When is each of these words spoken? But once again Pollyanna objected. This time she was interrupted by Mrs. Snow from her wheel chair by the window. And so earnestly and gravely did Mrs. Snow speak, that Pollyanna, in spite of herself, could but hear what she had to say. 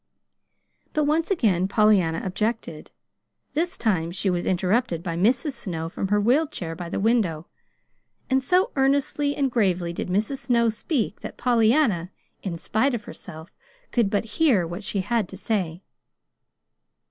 But 0.93 1.03
once 1.03 1.29
again 1.29 1.67
Pollyanna 1.67 2.21
objected. 2.25 2.89
This 3.53 3.77
time 3.77 4.09
she 4.09 4.31
was 4.31 4.47
interrupted 4.47 5.03
by 5.03 5.15
Mrs. 5.15 5.51
Snow 5.51 5.89
from 5.89 6.07
her 6.07 6.19
wheel 6.19 6.47
chair 6.47 6.75
by 6.75 6.89
the 6.89 6.99
window. 6.99 7.45
And 8.27 8.41
so 8.41 8.71
earnestly 8.75 9.35
and 9.35 9.51
gravely 9.51 9.93
did 9.93 10.07
Mrs. 10.09 10.37
Snow 10.39 10.69
speak, 10.69 11.19
that 11.19 11.37
Pollyanna, 11.37 12.09
in 12.41 12.57
spite 12.57 12.95
of 12.95 13.03
herself, 13.03 13.51
could 13.91 14.09
but 14.09 14.25
hear 14.41 14.65
what 14.65 14.83
she 14.83 15.01
had 15.01 15.29
to 15.29 15.37
say. 15.37 15.83